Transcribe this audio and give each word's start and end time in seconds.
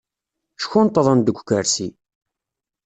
Ckunṭḍen 0.63 1.19
deg 1.21 1.37
ukersi. 1.41 1.87